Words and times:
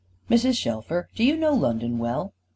"Mrs. 0.31 0.57
Shelfer, 0.57 1.09
do 1.13 1.23
you 1.23 1.37
know 1.37 1.53
London 1.53 1.99
well?" 1.99 2.33